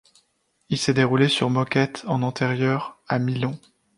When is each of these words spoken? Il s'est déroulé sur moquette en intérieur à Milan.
Il 0.69 0.79
s'est 0.79 0.95
déroulé 0.95 1.27
sur 1.27 1.51
moquette 1.51 2.05
en 2.07 2.23
intérieur 2.23 2.97
à 3.07 3.19
Milan. 3.19 3.53